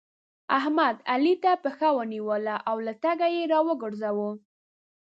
احمد؛ 0.57 0.95
علي 1.11 1.33
ته 1.43 1.51
پښه 1.63 1.89
ونيوله 1.97 2.55
او 2.69 2.75
له 2.85 2.93
تګه 3.03 3.27
يې 3.35 3.43
راوګرځاوو. 3.53 4.29